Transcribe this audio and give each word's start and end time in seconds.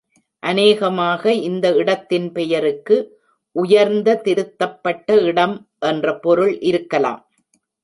அநேகமாக 0.43 1.33
இந்த 1.41 1.67
இடத்தின் 1.73 2.25
பெயருக்கு 2.31 2.95
"உயர்ந்த, 3.55 4.17
திருத்தப்பட்ட 4.23 5.21
இடம்" 5.23 5.55
என்ற 5.85 6.17
பொருள் 6.19 6.53
இருக்கலாம். 6.63 7.21